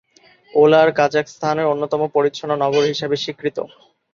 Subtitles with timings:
[0.53, 3.57] Oral কাজাখস্তানের অন্যতম পরিচ্ছন্ন নগর হিসেবে স্বীকৃত।